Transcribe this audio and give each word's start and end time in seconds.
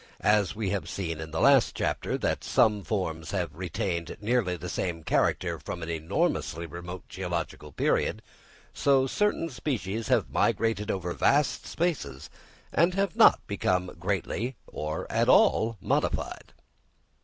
As 0.25 0.55
we 0.55 0.71
have 0.71 0.89
seen 0.89 1.19
in 1.19 1.29
the 1.29 1.39
last 1.39 1.75
chapter 1.75 2.17
that 2.17 2.43
some 2.43 2.83
forms 2.83 3.29
have 3.29 3.53
retained 3.53 4.17
nearly 4.19 4.57
the 4.57 4.67
same 4.67 5.03
character 5.03 5.59
from 5.59 5.83
an 5.83 5.89
enormously 5.91 6.65
remote 6.65 7.07
geological 7.07 7.71
period, 7.71 8.23
so 8.73 9.05
certain 9.05 9.47
species 9.47 10.07
have 10.07 10.31
migrated 10.31 10.89
over 10.89 11.13
vast 11.13 11.67
spaces, 11.67 12.31
and 12.73 12.95
have 12.95 13.15
not 13.15 13.45
become 13.45 13.91
greatly 13.99 14.55
or 14.65 15.05
at 15.11 15.29
all 15.29 15.77
modified. 15.79 16.51